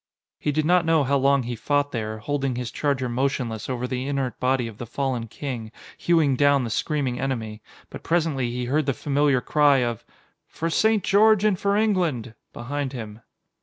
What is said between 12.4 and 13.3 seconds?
behind him.